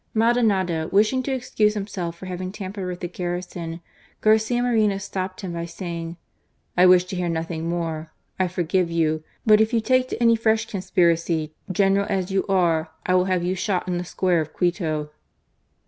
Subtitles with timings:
[0.15, 3.81] Maldonado wishing to excuse himself for having tampered with the garrison,
[4.21, 6.17] Garcia Moreno stopped him by saying:"
[6.75, 8.11] I wish to hear nothing more.
[8.39, 11.53] I forgive you; but if you take to any fresh conspiracy.
[11.71, 15.11] General as you are, I will have you shot in the square of Quito."